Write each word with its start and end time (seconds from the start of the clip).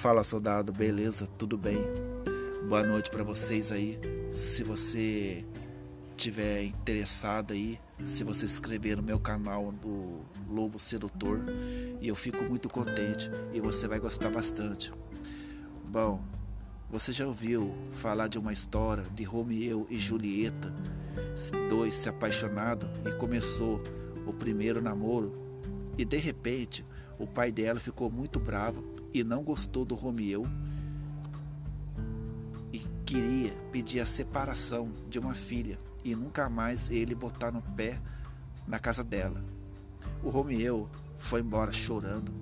Fala 0.00 0.24
soldado, 0.24 0.72
beleza? 0.72 1.26
Tudo 1.26 1.58
bem? 1.58 1.76
Boa 2.66 2.82
noite 2.82 3.10
para 3.10 3.22
vocês 3.22 3.70
aí. 3.70 4.00
Se 4.32 4.64
você 4.64 5.44
tiver 6.16 6.64
interessado 6.64 7.52
aí, 7.52 7.78
se 8.02 8.24
você 8.24 8.48
se 8.48 8.54
inscrever 8.54 8.96
no 8.96 9.02
meu 9.02 9.20
canal 9.20 9.70
do 9.72 10.20
Lobo 10.48 10.78
Sedutor, 10.78 11.40
e 12.00 12.08
eu 12.08 12.14
fico 12.14 12.42
muito 12.44 12.66
contente 12.66 13.30
e 13.52 13.60
você 13.60 13.86
vai 13.86 13.98
gostar 13.98 14.30
bastante. 14.30 14.90
Bom, 15.84 16.24
você 16.88 17.12
já 17.12 17.26
ouviu 17.26 17.70
falar 17.90 18.28
de 18.28 18.38
uma 18.38 18.54
história 18.54 19.04
de 19.14 19.22
Romeu 19.22 19.86
e 19.90 19.98
Julieta, 19.98 20.74
dois 21.68 21.94
se 21.94 22.08
apaixonados 22.08 22.88
e 23.04 23.12
começou 23.18 23.82
o 24.26 24.32
primeiro 24.32 24.80
namoro 24.80 25.30
e 25.98 26.06
de 26.06 26.16
repente 26.16 26.86
o 27.18 27.26
pai 27.26 27.52
dela 27.52 27.78
ficou 27.78 28.10
muito 28.10 28.40
bravo 28.40 28.98
e 29.12 29.24
não 29.24 29.42
gostou 29.42 29.84
do 29.84 29.94
Romeu 29.94 30.46
e 32.72 32.78
queria 33.04 33.52
pedir 33.72 34.00
a 34.00 34.06
separação 34.06 34.90
de 35.08 35.18
uma 35.18 35.34
filha 35.34 35.78
e 36.04 36.14
nunca 36.14 36.48
mais 36.48 36.90
ele 36.90 37.14
botar 37.14 37.50
no 37.50 37.62
pé 37.62 38.00
na 38.66 38.78
casa 38.78 39.02
dela. 39.02 39.42
O 40.22 40.28
Romeu 40.28 40.88
foi 41.18 41.40
embora 41.40 41.72
chorando 41.72 42.32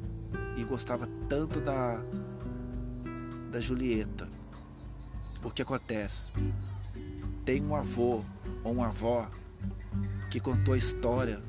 e 0.56 0.64
gostava 0.64 1.06
tanto 1.28 1.60
da 1.60 2.02
da 3.50 3.60
Julieta. 3.60 4.28
O 5.42 5.50
que 5.50 5.62
acontece? 5.62 6.32
Tem 7.44 7.66
um 7.66 7.74
avô 7.74 8.22
ou 8.62 8.72
uma 8.72 8.88
avó 8.88 9.30
que 10.30 10.38
contou 10.38 10.74
a 10.74 10.76
história 10.76 11.42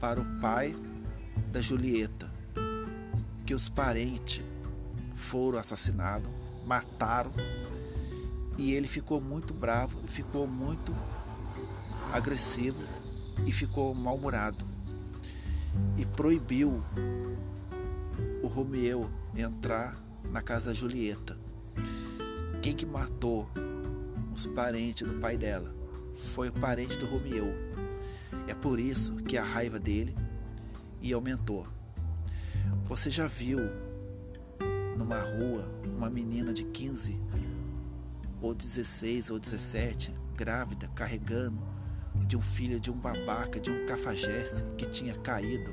para 0.00 0.20
o 0.20 0.40
pai 0.40 0.74
da 1.52 1.60
Julieta 1.60 2.29
que 3.50 3.54
os 3.54 3.68
parentes 3.68 4.44
foram 5.12 5.58
assassinados, 5.58 6.30
mataram 6.64 7.32
e 8.56 8.74
ele 8.74 8.86
ficou 8.86 9.20
muito 9.20 9.52
bravo, 9.52 9.98
ficou 10.06 10.46
muito 10.46 10.94
agressivo 12.12 12.78
e 13.44 13.50
ficou 13.50 13.92
mal-humorado 13.92 14.64
e 15.98 16.06
proibiu 16.06 16.80
o 18.40 18.46
Romeu 18.46 19.10
entrar 19.34 20.00
na 20.30 20.40
casa 20.40 20.66
da 20.66 20.72
Julieta. 20.72 21.36
Quem 22.62 22.76
que 22.76 22.86
matou 22.86 23.50
os 24.32 24.46
parentes 24.46 25.08
do 25.08 25.14
pai 25.14 25.36
dela 25.36 25.74
foi 26.14 26.50
o 26.50 26.52
parente 26.52 26.96
do 26.96 27.06
Romeu. 27.06 27.52
É 28.46 28.54
por 28.54 28.78
isso 28.78 29.16
que 29.16 29.36
a 29.36 29.42
raiva 29.42 29.80
dele 29.80 30.16
e 31.02 31.12
aumentou. 31.12 31.66
Você 32.86 33.10
já 33.10 33.26
viu 33.26 33.58
numa 34.96 35.18
rua 35.18 35.70
uma 35.84 36.10
menina 36.10 36.52
de 36.52 36.64
15 36.64 37.20
ou 38.40 38.54
16 38.54 39.30
ou 39.30 39.38
17 39.38 40.14
grávida 40.34 40.88
carregando 40.94 41.60
de 42.26 42.36
um 42.36 42.40
filho 42.40 42.80
de 42.80 42.90
um 42.90 42.96
babaca, 42.96 43.60
de 43.60 43.70
um 43.70 43.86
cafajeste 43.86 44.64
que 44.76 44.86
tinha 44.86 45.14
caído 45.14 45.72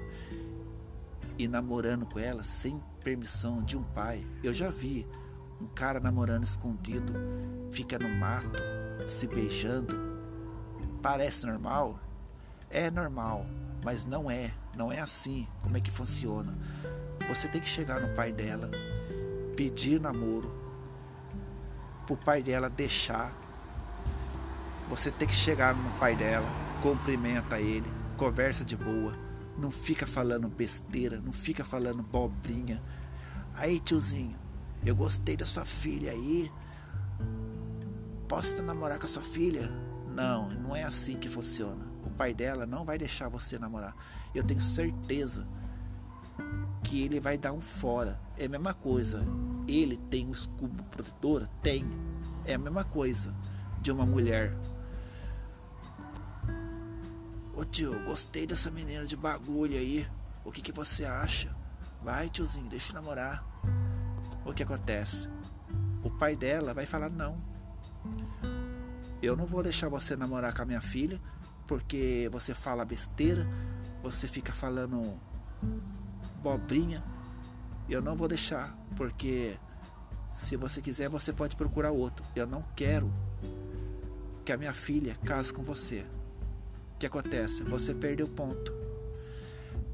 e 1.37 1.47
namorando 1.47 2.05
com 2.05 2.19
ela 2.19 2.43
sem 2.43 2.81
permissão 3.03 3.63
de 3.63 3.77
um 3.77 3.83
pai. 3.83 4.25
Eu 4.43 4.53
já 4.53 4.69
vi 4.69 5.07
um 5.61 5.67
cara 5.67 5.99
namorando 5.99 6.43
escondido, 6.43 7.13
fica 7.71 7.97
no 7.99 8.09
mato, 8.09 8.61
se 9.07 9.27
beijando. 9.27 9.95
Parece 11.01 11.45
normal? 11.45 11.99
É 12.69 12.91
normal, 12.91 13.45
mas 13.83 14.05
não 14.05 14.29
é. 14.29 14.53
Não 14.75 14.91
é 14.91 14.99
assim 14.99 15.47
como 15.61 15.77
é 15.77 15.79
que 15.79 15.91
funciona. 15.91 16.55
Você 17.27 17.47
tem 17.47 17.59
que 17.59 17.67
chegar 17.67 17.99
no 17.99 18.09
pai 18.09 18.31
dela, 18.31 18.69
pedir 19.55 19.99
namoro, 19.99 20.53
pro 22.05 22.15
pai 22.15 22.41
dela 22.41 22.69
deixar. 22.69 23.35
Você 24.89 25.11
tem 25.11 25.27
que 25.27 25.35
chegar 25.35 25.75
no 25.75 25.89
pai 25.99 26.15
dela, 26.15 26.47
cumprimenta 26.81 27.59
ele, 27.59 27.91
conversa 28.15 28.63
de 28.63 28.77
boa, 28.77 29.13
não 29.57 29.71
fica 29.71 30.07
falando 30.07 30.47
besteira, 30.47 31.19
não 31.19 31.33
fica 31.33 31.65
falando 31.65 32.01
bobrinha. 32.01 32.81
Aí, 33.55 33.79
tiozinho, 33.79 34.37
eu 34.85 34.95
gostei 34.95 35.35
da 35.35 35.45
sua 35.45 35.65
filha 35.65 36.11
aí. 36.11 36.51
Posso 38.27 38.61
namorar 38.61 38.99
com 38.99 39.05
a 39.05 39.09
sua 39.09 39.23
filha? 39.23 39.69
Não, 40.07 40.49
não 40.49 40.75
é 40.75 40.83
assim 40.83 41.17
que 41.17 41.27
funciona. 41.27 41.85
Pai 42.17 42.33
dela 42.33 42.65
não 42.65 42.83
vai 42.83 42.97
deixar 42.97 43.29
você 43.29 43.59
namorar. 43.59 43.95
Eu 44.33 44.43
tenho 44.43 44.59
certeza 44.59 45.47
que 46.83 47.03
ele 47.03 47.19
vai 47.19 47.37
dar 47.37 47.53
um 47.53 47.61
fora. 47.61 48.19
É 48.37 48.45
a 48.45 48.49
mesma 48.49 48.73
coisa. 48.73 49.23
Ele 49.67 49.97
tem 49.97 50.25
um 50.25 50.31
escudo 50.31 50.83
protetor? 50.85 51.47
Tem. 51.61 51.85
É 52.45 52.55
a 52.55 52.57
mesma 52.57 52.83
coisa 52.83 53.35
de 53.81 53.91
uma 53.91 54.05
mulher. 54.05 54.57
Ô 57.53 57.63
tio, 57.63 58.03
gostei 58.05 58.47
dessa 58.47 58.71
menina 58.71 59.05
de 59.05 59.15
bagulho 59.15 59.77
aí. 59.77 60.07
O 60.43 60.51
que, 60.51 60.61
que 60.61 60.71
você 60.71 61.05
acha? 61.05 61.55
Vai, 62.03 62.29
tiozinho, 62.29 62.69
deixa 62.69 62.91
eu 62.91 62.95
namorar. 62.95 63.45
O 64.45 64.53
que 64.53 64.63
acontece? 64.63 65.29
O 66.03 66.09
pai 66.09 66.35
dela 66.35 66.73
vai 66.73 66.85
falar: 66.85 67.09
não. 67.09 67.37
Eu 69.21 69.35
não 69.35 69.45
vou 69.45 69.61
deixar 69.61 69.89
você 69.89 70.15
namorar 70.15 70.53
com 70.53 70.61
a 70.61 70.65
minha 70.65 70.81
filha 70.81 71.19
porque 71.67 72.29
você 72.31 72.53
fala 72.53 72.85
besteira, 72.85 73.45
você 74.01 74.27
fica 74.27 74.53
falando 74.53 75.19
bobrinha. 76.41 77.03
Eu 77.89 78.01
não 78.01 78.15
vou 78.15 78.27
deixar, 78.27 78.75
porque 78.95 79.57
se 80.33 80.55
você 80.55 80.81
quiser, 80.81 81.09
você 81.09 81.33
pode 81.33 81.55
procurar 81.55 81.91
outro. 81.91 82.25
Eu 82.35 82.47
não 82.47 82.63
quero 82.75 83.13
que 84.45 84.51
a 84.51 84.57
minha 84.57 84.73
filha 84.73 85.15
case 85.25 85.53
com 85.53 85.61
você. 85.61 86.05
O 86.95 86.97
que 86.99 87.05
acontece? 87.05 87.63
Você 87.63 87.93
perdeu 87.93 88.27
ponto. 88.27 88.73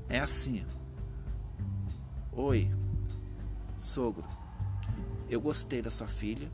É 0.08 0.20
assim. 0.20 0.66
Oi, 2.32 2.72
sogro. 3.78 4.26
Eu 5.30 5.42
gostei 5.42 5.82
da 5.82 5.90
sua 5.90 6.08
filha. 6.08 6.52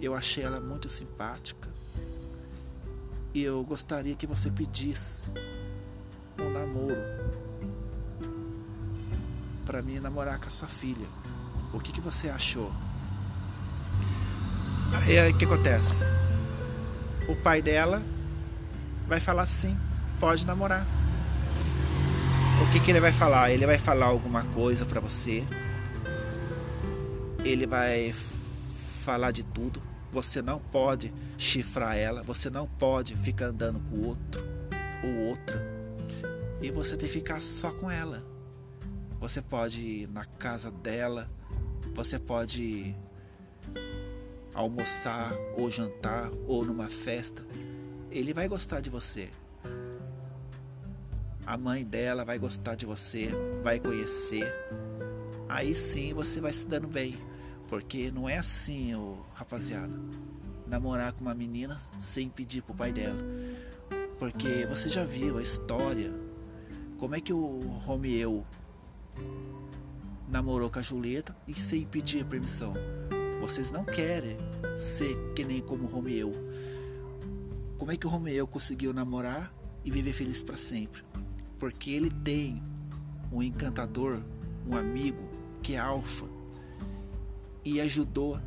Eu 0.00 0.14
achei 0.14 0.44
ela 0.44 0.60
muito 0.60 0.88
simpática. 0.88 1.77
E 3.34 3.42
eu 3.42 3.62
gostaria 3.62 4.14
que 4.14 4.26
você 4.26 4.50
pedisse 4.50 5.30
um 6.40 6.50
namoro 6.50 6.96
para 9.64 9.82
mim 9.82 9.98
namorar 10.00 10.38
com 10.38 10.46
a 10.46 10.50
sua 10.50 10.66
filha. 10.66 11.06
O 11.72 11.78
que, 11.78 11.92
que 11.92 12.00
você 12.00 12.30
achou? 12.30 12.72
Aí 14.92 15.30
o 15.30 15.36
que 15.36 15.44
acontece? 15.44 16.04
O 17.28 17.36
pai 17.36 17.60
dela 17.60 18.02
vai 19.06 19.20
falar 19.20 19.44
sim, 19.44 19.76
pode 20.18 20.46
namorar. 20.46 20.86
O 22.62 22.72
que, 22.72 22.80
que 22.80 22.90
ele 22.90 23.00
vai 23.00 23.12
falar? 23.12 23.50
Ele 23.50 23.66
vai 23.66 23.78
falar 23.78 24.06
alguma 24.06 24.42
coisa 24.46 24.86
para 24.86 25.00
você. 25.00 25.44
Ele 27.44 27.66
vai 27.66 28.14
falar 29.04 29.30
de 29.30 29.44
tudo. 29.44 29.82
Você 30.10 30.40
não 30.40 30.58
pode 30.58 31.12
chifrar 31.36 31.96
ela, 31.96 32.22
você 32.22 32.48
não 32.48 32.66
pode 32.66 33.16
ficar 33.16 33.46
andando 33.46 33.80
com 33.80 33.96
o 33.96 34.06
outro 34.08 34.44
ou 35.04 35.28
outra. 35.28 35.62
E 36.60 36.70
você 36.70 36.96
tem 36.96 37.08
que 37.08 37.14
ficar 37.14 37.40
só 37.40 37.70
com 37.70 37.90
ela. 37.90 38.24
Você 39.20 39.42
pode 39.42 39.80
ir 39.80 40.08
na 40.08 40.24
casa 40.24 40.70
dela, 40.70 41.28
você 41.94 42.18
pode 42.18 42.94
almoçar 44.54 45.32
ou 45.56 45.70
jantar 45.70 46.30
ou 46.46 46.64
numa 46.64 46.88
festa. 46.88 47.44
Ele 48.10 48.32
vai 48.32 48.48
gostar 48.48 48.80
de 48.80 48.90
você. 48.90 49.28
A 51.44 51.56
mãe 51.56 51.84
dela 51.84 52.24
vai 52.24 52.38
gostar 52.38 52.74
de 52.74 52.84
você, 52.84 53.30
vai 53.62 53.78
conhecer. 53.78 54.52
Aí 55.48 55.74
sim 55.74 56.12
você 56.12 56.40
vai 56.40 56.52
se 56.52 56.66
dando 56.66 56.86
bem. 56.86 57.16
Porque 57.68 58.10
não 58.10 58.26
é 58.28 58.38
assim, 58.38 58.94
oh, 58.94 59.18
rapaziada. 59.34 59.92
Namorar 60.66 61.12
com 61.12 61.20
uma 61.20 61.34
menina 61.34 61.78
sem 61.98 62.28
pedir 62.28 62.62
pro 62.62 62.74
pai 62.74 62.92
dela. 62.92 63.18
Porque 64.18 64.66
você 64.66 64.88
já 64.88 65.04
viu 65.04 65.38
a 65.38 65.42
história. 65.42 66.10
Como 66.98 67.14
é 67.14 67.20
que 67.20 67.32
o 67.32 67.60
Romeu 67.60 68.44
namorou 70.28 70.70
com 70.70 70.78
a 70.78 70.82
Julieta 70.82 71.36
e 71.46 71.54
sem 71.54 71.84
pedir 71.84 72.24
permissão? 72.24 72.74
Vocês 73.40 73.70
não 73.70 73.84
querem 73.84 74.36
ser 74.76 75.16
que 75.34 75.44
nem 75.44 75.60
como 75.60 75.86
Romeu. 75.86 76.32
Como 77.76 77.92
é 77.92 77.96
que 77.96 78.06
o 78.06 78.10
Romeu 78.10 78.46
conseguiu 78.46 78.92
namorar 78.92 79.52
e 79.84 79.90
viver 79.90 80.12
feliz 80.12 80.42
para 80.42 80.56
sempre? 80.56 81.04
Porque 81.58 81.90
ele 81.90 82.10
tem 82.10 82.62
um 83.30 83.42
encantador, 83.42 84.20
um 84.66 84.76
amigo 84.76 85.22
que 85.62 85.74
é 85.74 85.78
alfa 85.78 86.37
e 87.68 87.82
ajudou 87.82 88.36
a 88.36 88.40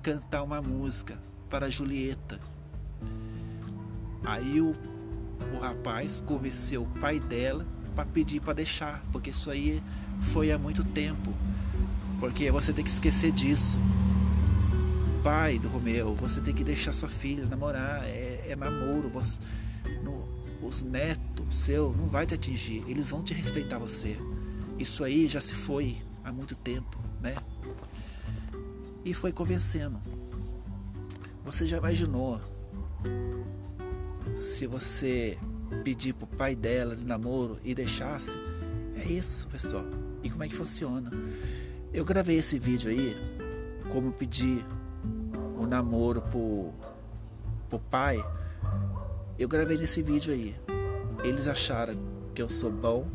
cantar 0.00 0.44
uma 0.44 0.62
música 0.62 1.18
para 1.50 1.68
Julieta. 1.68 2.38
Aí 4.24 4.60
o, 4.60 4.76
o 5.56 5.58
rapaz 5.60 6.20
convenceu 6.20 6.84
o 6.84 7.00
pai 7.00 7.18
dela 7.18 7.66
para 7.96 8.06
pedir 8.06 8.40
para 8.40 8.52
deixar, 8.52 9.04
porque 9.10 9.30
isso 9.30 9.50
aí 9.50 9.82
foi 10.20 10.52
há 10.52 10.58
muito 10.58 10.84
tempo. 10.84 11.34
Porque 12.20 12.48
você 12.50 12.72
tem 12.72 12.84
que 12.84 12.90
esquecer 12.90 13.32
disso. 13.32 13.80
Pai 15.24 15.58
do 15.58 15.68
Romeu, 15.68 16.14
você 16.14 16.40
tem 16.40 16.54
que 16.54 16.62
deixar 16.62 16.92
sua 16.92 17.08
filha 17.08 17.44
namorar. 17.44 18.04
É, 18.04 18.46
é 18.50 18.56
namoro. 18.56 19.08
Você, 19.08 19.40
no, 20.04 20.28
os 20.64 20.82
netos 20.82 21.54
seu 21.54 21.92
não 21.96 22.08
vai 22.08 22.24
te 22.24 22.34
atingir. 22.34 22.84
Eles 22.86 23.10
vão 23.10 23.22
te 23.22 23.34
respeitar 23.34 23.78
você. 23.78 24.16
Isso 24.78 25.02
aí 25.02 25.26
já 25.28 25.40
se 25.40 25.54
foi 25.54 25.96
há 26.28 26.32
muito 26.32 26.54
tempo, 26.54 26.98
né? 27.20 27.34
E 29.04 29.14
foi 29.14 29.32
convencendo. 29.32 30.00
Você 31.44 31.66
já 31.66 31.78
imaginou 31.78 32.40
se 34.36 34.66
você 34.66 35.38
pedir 35.82 36.12
pro 36.12 36.26
pai 36.26 36.54
dela 36.54 36.94
de 36.94 37.04
namoro 37.04 37.58
e 37.64 37.74
deixasse? 37.74 38.36
É 38.94 39.04
isso, 39.04 39.48
pessoal. 39.48 39.84
E 40.22 40.28
como 40.28 40.44
é 40.44 40.48
que 40.48 40.54
funciona? 40.54 41.10
Eu 41.92 42.04
gravei 42.04 42.36
esse 42.36 42.58
vídeo 42.58 42.90
aí 42.90 43.16
como 43.90 44.12
pedir 44.12 44.64
o 45.56 45.66
namoro 45.66 46.20
pro, 46.20 46.72
pro 47.70 47.78
pai. 47.78 48.22
Eu 49.38 49.48
gravei 49.48 49.78
nesse 49.78 50.02
vídeo 50.02 50.34
aí. 50.34 50.54
Eles 51.24 51.48
acharam 51.48 51.96
que 52.34 52.42
eu 52.42 52.50
sou 52.50 52.70
bom, 52.70 53.08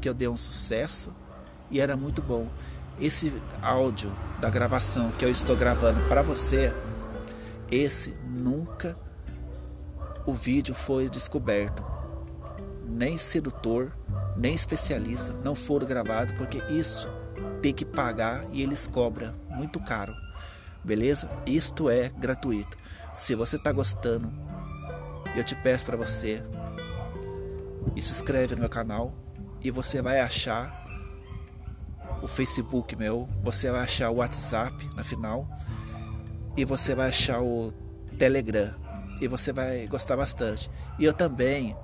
que 0.00 0.08
eu 0.08 0.12
dei 0.12 0.28
um 0.28 0.36
sucesso 0.36 1.21
e 1.72 1.80
era 1.80 1.96
muito 1.96 2.22
bom. 2.22 2.48
Esse 3.00 3.32
áudio 3.60 4.14
da 4.40 4.50
gravação 4.50 5.10
que 5.12 5.24
eu 5.24 5.30
estou 5.30 5.56
gravando 5.56 6.00
para 6.08 6.22
você, 6.22 6.72
esse 7.70 8.10
nunca 8.24 8.96
o 10.26 10.34
vídeo 10.34 10.74
foi 10.74 11.08
descoberto. 11.08 11.84
Nem 12.86 13.16
sedutor, 13.16 13.90
nem 14.36 14.54
especialista 14.54 15.32
não 15.42 15.54
foram 15.54 15.86
gravados 15.86 16.34
porque 16.34 16.58
isso 16.70 17.08
tem 17.62 17.72
que 17.72 17.84
pagar 17.84 18.44
e 18.52 18.62
eles 18.62 18.86
cobram 18.86 19.34
muito 19.48 19.80
caro. 19.80 20.14
Beleza? 20.84 21.28
Isto 21.46 21.88
é 21.88 22.10
gratuito. 22.10 22.76
Se 23.12 23.34
você 23.34 23.56
está 23.56 23.72
gostando, 23.72 24.32
eu 25.34 25.42
te 25.42 25.54
peço 25.54 25.84
para 25.86 25.96
você 25.96 26.42
e 27.96 28.02
se 28.02 28.12
inscreve 28.12 28.54
no 28.54 28.60
meu 28.60 28.70
canal 28.70 29.14
e 29.62 29.70
você 29.70 30.02
vai 30.02 30.20
achar 30.20 30.81
o 32.22 32.28
Facebook 32.28 32.94
meu, 32.96 33.28
você 33.42 33.70
vai 33.70 33.80
achar 33.80 34.10
o 34.10 34.16
WhatsApp 34.16 34.88
na 34.94 35.02
final 35.02 35.48
e 36.56 36.64
você 36.64 36.94
vai 36.94 37.08
achar 37.08 37.42
o 37.42 37.72
Telegram 38.18 38.74
e 39.20 39.28
você 39.28 39.52
vai 39.52 39.86
gostar 39.86 40.16
bastante. 40.16 40.70
E 40.98 41.04
eu 41.04 41.12
também 41.12 41.76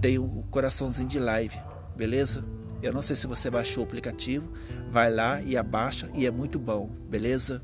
tenho 0.00 0.24
o 0.24 0.44
coraçãozinho 0.50 1.08
de 1.08 1.18
live, 1.18 1.60
beleza? 1.96 2.44
Eu 2.82 2.92
não 2.92 3.02
sei 3.02 3.16
se 3.16 3.26
você 3.26 3.50
baixou 3.50 3.82
o 3.82 3.86
aplicativo, 3.86 4.48
vai 4.90 5.12
lá 5.12 5.40
e 5.42 5.56
abaixa 5.56 6.08
e 6.14 6.26
é 6.26 6.30
muito 6.30 6.58
bom, 6.58 6.88
beleza? 7.08 7.62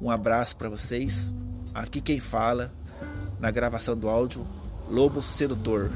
Um 0.00 0.10
abraço 0.10 0.56
para 0.56 0.68
vocês. 0.68 1.34
Aqui 1.74 2.00
quem 2.00 2.20
fala 2.20 2.72
na 3.38 3.50
gravação 3.50 3.96
do 3.96 4.08
áudio, 4.08 4.46
Lobo 4.88 5.20
Sedutor. 5.20 5.90